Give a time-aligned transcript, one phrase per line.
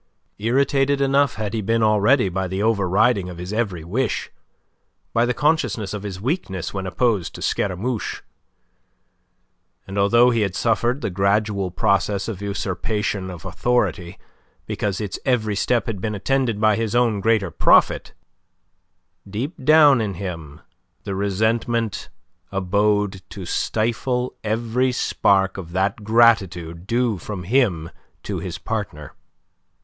[0.39, 4.31] Irritated enough had he been already by the overriding of his every wish,
[5.13, 8.23] by the consciousness of his weakness when opposed to Scaramouche.
[9.85, 14.17] And, although he had suffered the gradual process of usurpation of authority
[14.65, 18.13] because its every step had been attended by his own greater profit,
[19.29, 20.61] deep down in him
[21.03, 22.09] the resentment
[22.51, 27.91] abode to stifle every spark of that gratitude due from him
[28.23, 29.13] to his partner.